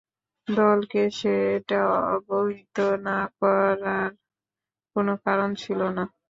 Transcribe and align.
দলকে 0.47 1.01
সেটা 1.19 1.79
অবহিত 2.11 2.75
না 3.05 3.19
করার 3.37 4.09
কোনো 4.95 5.13
কারণ 5.25 5.49
ছিল? 5.61 5.79